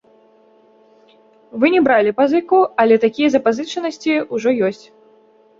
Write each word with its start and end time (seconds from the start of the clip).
Вы 1.63 1.71
не 1.75 1.81
бралі 1.87 2.13
пазыку, 2.21 2.63
але 2.85 2.95
такія 3.05 3.27
запазычанасці 3.37 4.11
ўжо 4.37 4.49
ёсць. 4.73 4.83